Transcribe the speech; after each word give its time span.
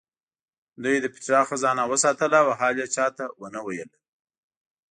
دوی 0.83 0.97
د 1.01 1.05
پیترا 1.13 1.41
خزانه 1.49 1.83
وساتله 1.91 2.39
او 2.45 2.49
حال 2.59 2.75
یې 2.81 2.87
چا 2.95 3.05
ته 3.17 3.25
ونه 3.41 3.59
ویلو. 3.65 3.97